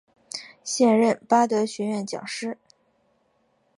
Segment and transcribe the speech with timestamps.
[0.63, 2.57] 现任巴德学院讲师。